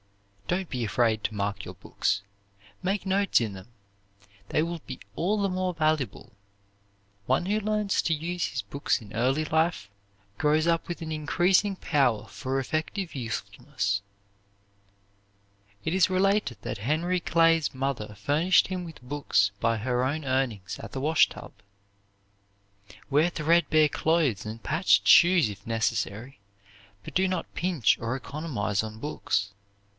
[0.47, 2.23] Don't be afraid to mark your books.
[2.83, 3.67] Make notes in them.
[4.49, 6.33] They will be all the more valuable.
[7.25, 9.89] One who learns to use his books in early life,
[10.37, 14.01] grows up with an increasing power for effective usefulness.
[15.85, 20.79] It is related that Henry Clay's mother furnished him with books by her own earnings
[20.79, 21.53] at the washtub.
[23.09, 26.39] Wear threadbare clothes and patched shoes if necessary,
[27.03, 29.53] but do not pinch or economize on books.